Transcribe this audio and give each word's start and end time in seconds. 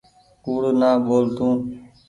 ڪوڙ 0.43 0.61
نآ 0.79 0.89
ٻول 1.05 1.25
تو۔ 1.37 1.47